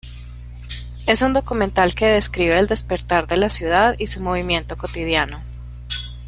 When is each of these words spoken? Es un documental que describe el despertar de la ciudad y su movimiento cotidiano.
Es 1.05 1.21
un 1.21 1.33
documental 1.33 1.93
que 1.93 2.07
describe 2.07 2.57
el 2.57 2.65
despertar 2.65 3.27
de 3.27 3.37
la 3.37 3.51
ciudad 3.51 3.93
y 3.99 4.07
su 4.07 4.19
movimiento 4.19 4.75
cotidiano. 4.75 5.43